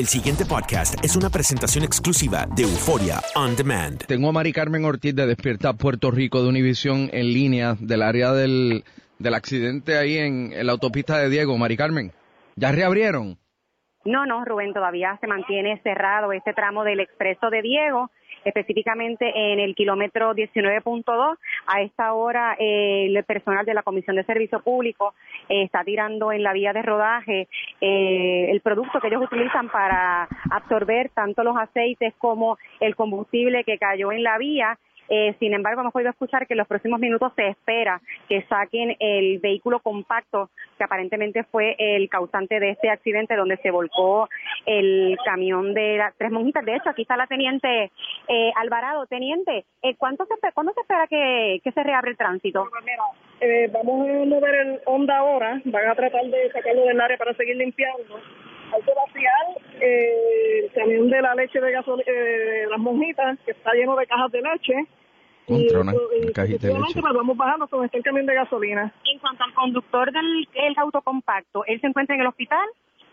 El 0.00 0.06
siguiente 0.06 0.46
podcast 0.46 0.94
es 1.04 1.14
una 1.14 1.28
presentación 1.28 1.84
exclusiva 1.84 2.48
de 2.56 2.62
Euforia 2.62 3.20
On 3.34 3.54
Demand. 3.54 4.06
Tengo 4.06 4.30
a 4.30 4.32
Mari 4.32 4.50
Carmen 4.50 4.86
Ortiz 4.86 5.14
de 5.14 5.26
Despierta 5.26 5.74
Puerto 5.74 6.10
Rico 6.10 6.42
de 6.42 6.48
Univisión 6.48 7.10
en 7.12 7.34
línea 7.34 7.76
del 7.78 8.00
área 8.00 8.32
del, 8.32 8.82
del 9.18 9.34
accidente 9.34 9.98
ahí 9.98 10.16
en, 10.16 10.54
en 10.54 10.64
la 10.64 10.72
autopista 10.72 11.18
de 11.18 11.28
Diego. 11.28 11.58
Mari 11.58 11.76
Carmen, 11.76 12.12
¿ya 12.56 12.72
reabrieron? 12.72 13.36
No, 14.04 14.26
no, 14.26 14.44
Rubén, 14.44 14.72
todavía 14.72 15.16
se 15.20 15.26
mantiene 15.26 15.80
cerrado 15.82 16.32
este 16.32 16.54
tramo 16.54 16.84
del 16.84 17.00
expreso 17.00 17.50
de 17.50 17.62
Diego 17.62 18.10
específicamente 18.44 19.30
en 19.34 19.60
el 19.60 19.74
kilómetro 19.74 20.34
19.2. 20.34 21.36
A 21.66 21.82
esta 21.82 22.12
hora 22.14 22.56
el 22.58 23.22
personal 23.24 23.64
de 23.64 23.74
la 23.74 23.82
Comisión 23.82 24.16
de 24.16 24.24
Servicio 24.24 24.60
Público 24.60 25.14
eh, 25.48 25.62
está 25.64 25.84
tirando 25.84 26.32
en 26.32 26.42
la 26.42 26.52
vía 26.52 26.72
de 26.72 26.82
rodaje 26.82 27.48
eh, 27.80 28.50
el 28.50 28.60
producto 28.60 29.00
que 29.00 29.08
ellos 29.08 29.22
utilizan 29.22 29.68
para 29.68 30.28
absorber 30.50 31.10
tanto 31.10 31.44
los 31.44 31.56
aceites 31.56 32.14
como 32.18 32.58
el 32.80 32.96
combustible 32.96 33.64
que 33.64 33.78
cayó 33.78 34.12
en 34.12 34.22
la 34.22 34.38
vía 34.38 34.78
eh, 35.10 35.34
sin 35.40 35.52
embargo, 35.54 35.80
hemos 35.80 35.92
podido 35.92 36.10
escuchar 36.10 36.46
que 36.46 36.54
en 36.54 36.58
los 36.58 36.68
próximos 36.68 37.00
minutos 37.00 37.32
se 37.34 37.48
espera 37.48 38.00
que 38.28 38.42
saquen 38.42 38.96
el 39.00 39.40
vehículo 39.40 39.80
compacto 39.80 40.50
que 40.78 40.84
aparentemente 40.84 41.42
fue 41.42 41.74
el 41.78 42.08
causante 42.08 42.60
de 42.60 42.70
este 42.70 42.90
accidente 42.90 43.34
donde 43.34 43.56
se 43.56 43.72
volcó 43.72 44.28
el 44.66 45.18
camión 45.24 45.74
de 45.74 45.96
las 45.96 46.14
tres 46.16 46.30
monjitas. 46.30 46.64
De 46.64 46.76
hecho, 46.76 46.90
aquí 46.90 47.02
está 47.02 47.16
la 47.16 47.26
teniente 47.26 47.90
eh, 48.28 48.52
Alvarado. 48.54 49.04
Teniente, 49.06 49.64
eh, 49.82 49.96
¿cuánto 49.96 50.26
se, 50.26 50.52
¿cuándo 50.52 50.72
se 50.74 50.80
espera 50.80 51.08
que, 51.08 51.60
se 51.62 51.82
reabre 51.82 52.12
el 52.12 52.16
tránsito? 52.16 52.68
Eh, 53.40 53.68
vamos 53.72 54.08
a 54.08 54.24
mover 54.26 54.54
el 54.54 54.80
Honda 54.86 55.18
ahora, 55.18 55.60
van 55.64 55.88
a 55.88 55.94
tratar 55.96 56.24
de 56.24 56.52
sacarlo 56.52 56.84
del 56.84 57.00
área 57.00 57.18
para 57.18 57.34
seguir 57.34 57.56
limpiando. 57.56 58.20
Hay 58.72 58.82
que 58.82 58.92
vaciar 58.94 59.80
el 59.80 60.70
camión 60.72 61.10
de 61.10 61.20
la 61.20 61.34
leche 61.34 61.60
de 61.60 61.72
gasolina, 61.72 62.12
de 62.12 62.66
las 62.70 62.78
monjitas, 62.78 63.38
que 63.44 63.50
está 63.50 63.72
lleno 63.74 63.96
de 63.96 64.06
cajas 64.06 64.30
de 64.30 64.40
leche 64.40 64.74
contra 65.50 65.80
una, 65.80 65.92
cajita 66.34 66.68
de 66.68 66.74
leche. 66.74 67.00
Pues 67.00 67.14
vamos 67.14 67.36
bajando 67.36 67.68
con 67.68 67.84
este 67.84 68.00
camión 68.02 68.26
de 68.26 68.34
gasolina. 68.34 68.92
En 69.04 69.18
cuanto 69.18 69.44
al 69.44 69.54
conductor 69.54 70.12
del 70.12 70.48
el 70.54 70.74
auto 70.78 71.02
compacto, 71.02 71.64
¿él 71.66 71.80
se 71.80 71.86
encuentra 71.86 72.14
en 72.14 72.22
el 72.22 72.28
hospital? 72.28 72.66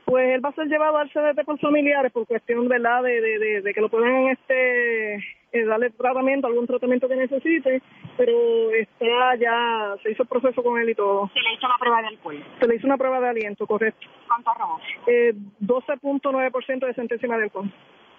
Pues 0.05 0.35
él 0.35 0.45
va 0.45 0.49
a 0.49 0.53
ser 0.53 0.67
llevado 0.67 0.97
al 0.97 1.11
CDT 1.11 1.43
por 1.43 1.59
familiares 1.59 2.13
por 2.13 2.25
cuestión, 2.25 2.67
¿verdad?, 2.69 3.03
de, 3.03 3.19
de, 3.19 3.61
de, 3.61 3.73
que 3.73 3.81
lo 3.81 3.89
puedan 3.89 4.29
este, 4.29 5.15
eh, 5.15 5.65
darle 5.65 5.89
tratamiento, 5.89 6.47
algún 6.47 6.65
tratamiento 6.65 7.09
que 7.09 7.17
necesite, 7.17 7.81
pero 8.15 8.71
está 8.71 9.35
ya, 9.35 9.95
se 10.01 10.11
hizo 10.11 10.23
el 10.23 10.29
proceso 10.29 10.63
con 10.63 10.79
él 10.79 10.89
y 10.89 10.95
todo. 10.95 11.29
¿Se 11.33 11.41
le 11.41 11.53
hizo 11.55 11.65
una 11.65 11.77
prueba 11.77 12.01
de 12.01 12.07
alcohol? 12.07 12.45
Se 12.57 12.67
le 12.67 12.75
hizo 12.75 12.87
una 12.87 12.97
prueba 12.97 13.19
de 13.19 13.27
aliento, 13.27 13.67
correcto. 13.67 14.07
¿Cuánto 14.27 14.49
arrojó? 14.49 14.79
Eh, 15.07 15.33
12.9% 15.61 16.85
de 16.85 16.93
centésima 16.93 17.37
de 17.37 17.43
alcohol. 17.43 17.69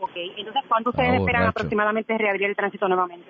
Ok, 0.00 0.12
entonces, 0.36 0.62
¿cuánto 0.68 0.90
ustedes 0.90 1.10
ah, 1.10 1.16
esperan 1.16 1.42
aproximadamente 1.44 2.16
reabrir 2.18 2.50
el 2.50 2.56
tránsito 2.56 2.86
nuevamente? 2.86 3.28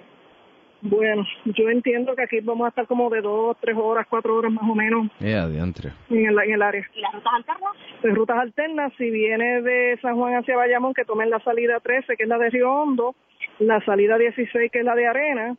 Bueno, 0.80 1.24
yo 1.44 1.68
entiendo 1.70 2.14
que 2.14 2.22
aquí 2.22 2.40
vamos 2.40 2.66
a 2.66 2.68
estar 2.68 2.86
como 2.86 3.10
de 3.10 3.20
dos, 3.20 3.56
tres 3.60 3.76
horas, 3.76 4.06
cuatro 4.08 4.36
horas 4.36 4.52
más 4.52 4.68
o 4.68 4.74
menos. 4.74 5.08
Yeah, 5.18 5.44
adiantre. 5.44 5.92
En 6.08 6.26
el, 6.26 6.38
en 6.38 6.52
el 6.52 6.62
área. 6.62 6.86
¿Y 6.94 7.00
las 7.00 7.12
rutas 7.12 7.32
alternas? 7.34 7.72
Pues 8.00 8.14
rutas 8.14 8.38
alternas, 8.38 8.92
si 8.96 9.10
viene 9.10 9.62
de 9.62 9.98
San 10.00 10.16
Juan 10.16 10.34
hacia 10.34 10.56
Bayamón, 10.56 10.94
que 10.94 11.04
tomen 11.04 11.30
la 11.30 11.40
salida 11.40 11.80
13, 11.80 12.16
que 12.16 12.22
es 12.22 12.28
la 12.28 12.38
de 12.38 12.50
Río 12.50 12.72
Hondo, 12.72 13.16
la 13.58 13.84
salida 13.84 14.18
16, 14.18 14.70
que 14.70 14.78
es 14.78 14.84
la 14.84 14.94
de 14.94 15.06
Arena, 15.06 15.56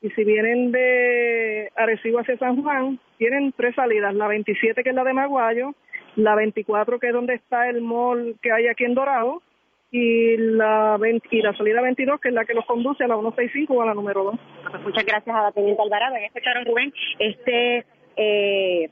y 0.00 0.10
si 0.10 0.24
vienen 0.24 0.72
de 0.72 1.70
Arecibo 1.76 2.18
hacia 2.18 2.36
San 2.38 2.60
Juan, 2.62 2.98
tienen 3.18 3.52
tres 3.56 3.74
salidas, 3.76 4.14
la 4.14 4.26
27, 4.26 4.82
que 4.82 4.90
es 4.90 4.94
la 4.94 5.04
de 5.04 5.12
Maguayo, 5.12 5.74
la 6.16 6.34
24, 6.34 6.98
que 6.98 7.08
es 7.08 7.12
donde 7.12 7.34
está 7.34 7.68
el 7.68 7.82
mall 7.82 8.36
que 8.42 8.52
hay 8.52 8.66
aquí 8.66 8.84
en 8.84 8.94
Dorado, 8.94 9.42
y 9.92 10.38
la, 10.38 10.98
y 11.30 11.42
la 11.42 11.54
salida 11.54 11.82
22, 11.82 12.18
que 12.20 12.30
es 12.30 12.34
la 12.34 12.46
que 12.46 12.54
los 12.54 12.64
conduce 12.64 13.04
a 13.04 13.08
la 13.08 13.14
165 13.14 13.74
o 13.74 13.82
a 13.82 13.86
la 13.86 13.94
número 13.94 14.24
2. 14.24 14.34
Pues 14.70 14.82
muchas 14.82 15.04
gracias 15.04 15.36
a 15.36 15.42
la 15.42 15.52
teniente 15.52 15.82
Alvarado. 15.82 16.16
Ya 16.18 16.26
escucharon, 16.26 16.64
Rubén, 16.64 16.92
este... 17.18 17.84
Eh, 18.16 18.90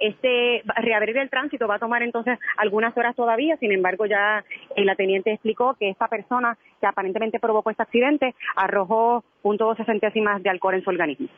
este 0.00 0.64
reabrir 0.82 1.16
el 1.16 1.30
tránsito 1.30 1.68
va 1.68 1.76
a 1.76 1.78
tomar 1.78 2.02
entonces 2.02 2.36
algunas 2.56 2.96
horas 2.96 3.14
todavía, 3.14 3.56
sin 3.58 3.70
embargo 3.70 4.04
ya 4.04 4.44
eh, 4.74 4.84
la 4.84 4.96
teniente 4.96 5.32
explicó 5.32 5.76
que 5.78 5.90
esta 5.90 6.08
persona 6.08 6.58
que 6.80 6.88
aparentemente 6.88 7.38
provocó 7.38 7.70
este 7.70 7.84
accidente 7.84 8.34
arrojó 8.56 9.22
.12 9.44 9.86
centésimas 9.86 10.42
de 10.42 10.50
alcohol 10.50 10.74
en 10.74 10.82
su 10.82 10.90
organismo. 10.90 11.28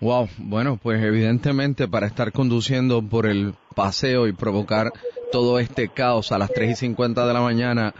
Wow, 0.00 0.26
bueno, 0.38 0.80
pues 0.82 1.00
evidentemente 1.00 1.86
para 1.86 2.08
estar 2.08 2.32
conduciendo 2.32 3.02
por 3.08 3.24
el 3.24 3.54
paseo 3.76 4.26
y 4.26 4.32
provocar 4.32 4.88
todo 5.30 5.60
este 5.60 5.88
caos 5.88 6.32
a 6.32 6.38
las 6.38 6.52
3 6.52 6.70
y 6.70 6.74
50 6.74 7.24
de 7.24 7.32
la 7.32 7.40
mañana, 7.40 7.94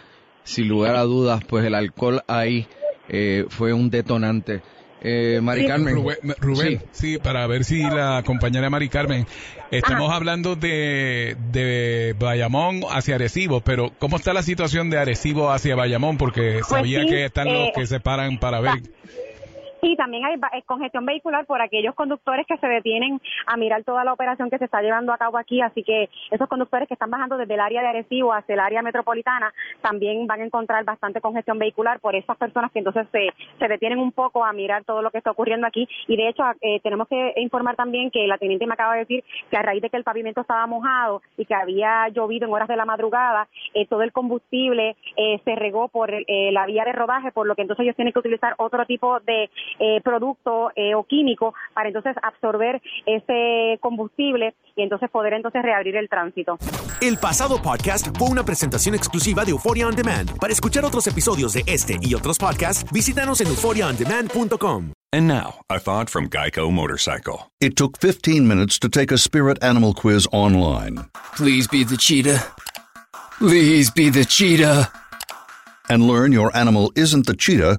sin 0.47 0.69
lugar 0.69 0.97
a 0.97 1.03
dudas, 1.03 1.43
pues 1.47 1.67
el 1.67 1.75
alcohol 1.75 2.23
ahí 2.29 2.67
eh, 3.09 3.45
fue 3.49 3.73
un 3.73 3.91
detonante. 3.91 4.63
Eh, 5.03 5.41
Mari 5.43 5.67
Carmen. 5.67 5.95
Rubén, 6.39 6.83
sí. 6.93 7.19
para 7.19 7.47
ver 7.47 7.65
si 7.65 7.83
la 7.83 8.23
compañera 8.25 8.71
Mari 8.71 8.89
Carmen, 8.89 9.27
estamos 9.71 10.11
hablando 10.13 10.57
de, 10.57 11.37
de 11.53 12.17
Bayamón 12.19 12.81
hacia 12.91 13.17
Arecibo, 13.17 13.61
pero 13.61 13.93
¿cómo 13.99 14.17
está 14.17 14.33
la 14.33 14.43
situación 14.43 14.89
de 14.89 14.99
Arecibo 14.99 15.51
hacia 15.51 15.77
Bayamón? 15.77 16.17
Porque 16.17 16.61
pues 16.61 16.69
sabía 16.69 17.05
que 17.05 17.27
están 17.27 17.53
los 17.53 17.69
eh, 17.69 17.73
que 17.75 17.87
se 17.87 18.01
paran 18.01 18.39
para 18.39 18.61
ver. 18.61 18.83
Y 19.87 19.95
también 19.95 20.25
hay 20.25 20.35
eh, 20.35 20.63
congestión 20.67 21.07
vehicular 21.07 21.47
por 21.47 21.63
aquellos 21.63 21.95
conductores 21.95 22.45
que 22.45 22.57
se 22.57 22.67
detienen 22.67 23.21
a 23.47 23.57
mirar 23.57 23.85
toda 23.85 24.03
la 24.03 24.13
operación 24.13 24.51
que 24.51 24.59
se 24.59 24.65
está 24.65 24.83
llevando 24.83 25.13
a 25.13 25.17
cabo 25.17 25.39
aquí. 25.39 25.61
Así 25.61 25.85
que 25.85 26.11
esos 26.33 26.49
conductores 26.49 26.89
que 26.89 26.95
están 26.95 27.09
bajando 27.09 27.37
desde 27.37 27.55
el 27.55 27.61
área 27.61 27.83
de 27.83 27.89
Arecibo 27.89 28.33
hacia 28.33 28.55
el 28.55 28.59
área 28.59 28.83
metropolitana 28.83 29.55
también 29.83 30.27
van 30.27 30.41
a 30.41 30.45
encontrar 30.45 30.85
bastante 30.85 31.21
congestión 31.21 31.61
vehicular 31.61 32.01
por 32.01 32.17
esas 32.17 32.37
personas 32.37 32.73
que 32.73 32.81
entonces 32.81 33.07
se, 33.13 33.29
se 33.61 33.69
detienen 33.69 34.01
un 34.01 34.11
poco 34.11 34.45
a 34.45 34.53
mirar 34.53 34.83
todo 34.83 35.03
lo 35.03 35.13
que 35.13 35.19
está 35.19 35.31
ocurriendo 35.31 35.69
aquí. 35.69 35.89
Y 36.09 36.17
de 36.17 36.31
hecho, 36.31 36.43
eh, 36.63 36.81
tenemos 36.81 37.07
que 37.07 37.35
informar 37.37 37.77
también 37.77 38.11
que 38.11 38.27
la 38.27 38.39
teniente 38.39 38.67
me 38.67 38.75
acaba 38.75 38.95
de 38.95 39.01
decir 39.01 39.23
que 39.53 39.57
a 39.57 39.63
raíz 39.63 39.83
de 39.83 39.91
que 39.91 39.99
el 39.99 40.05
pavimento 40.05 40.41
estaba 40.41 40.67
mojado 40.67 41.23
y 41.37 41.45
que 41.45 41.55
había 41.55 42.09
llovido 42.09 42.49
en 42.49 42.53
horas 42.53 42.67
de 42.67 42.77
la 42.77 42.87
madrugada, 42.87 43.47
eh, 43.73 43.87
todo 43.87 44.03
el 44.03 44.11
combustible 44.11 44.97
se 45.45 45.55
regó 45.55 45.89
por 45.89 46.11
la 46.11 46.67
vía 46.67 46.85
de 46.85 46.93
rodaje, 46.93 47.31
por 47.31 47.47
lo 47.47 47.55
que 47.55 47.63
entonces 47.63 47.85
ellos 47.85 47.97
tienen 47.97 48.13
que 48.13 48.19
utilizar 48.19 48.55
otro 48.59 48.85
tipo 48.87 49.21
de 49.21 49.49
eh, 49.79 50.01
producto 50.03 50.71
eh, 50.75 50.95
o 50.95 51.05
químico 51.05 51.55
para 51.75 51.89
entonces 51.89 52.15
absorber 52.23 52.81
ese 53.07 53.79
combustible 53.81 54.55
y 54.75 54.83
entonces 54.83 55.11
poder 55.11 55.35
entonces 55.35 55.63
reabrir 55.63 55.97
el 55.97 56.09
tránsito. 56.09 56.59
El 57.01 57.19
pasado 57.19 57.61
podcast 57.61 58.17
fue 58.17 58.29
una 58.29 58.45
presentación 58.45 58.95
exclusiva 58.95 59.45
de 59.45 59.51
Euphoria 59.51 59.87
On 59.87 59.95
Demand. 59.95 60.39
Para 60.39 60.53
escuchar 60.53 60.85
otros 60.85 61.07
episodios 61.07 61.53
de 61.53 61.63
este 61.67 61.97
y 62.01 62.15
otros 62.15 62.39
podcasts, 62.39 62.91
visítanos 62.93 63.41
en 63.41 63.49
euphoriaondemand.com. 63.49 64.93
And 65.13 65.29
now, 65.29 65.61
a 65.71 65.79
thought 65.79 66.11
from 66.11 66.29
Geico 66.29 66.71
Motorcycle. 66.71 67.51
It 67.61 67.77
took 67.77 67.99
15 67.99 68.47
minutes 68.47 68.79
to 68.81 68.89
take 68.89 69.13
a 69.13 69.19
spirit 69.19 69.63
animal 69.63 69.95
quiz 69.95 70.27
online. 70.33 71.07
Please 71.37 71.69
be 71.69 71.85
the 71.85 71.97
cheetah. 71.97 72.43
Please 73.39 73.91
be 73.91 74.11
the 74.11 74.25
cheetah. 74.25 74.91
And 75.89 76.09
learn 76.09 76.33
your 76.33 76.55
animal 76.57 76.93
isn't 76.97 77.27
the 77.27 77.37
cheetah 77.37 77.79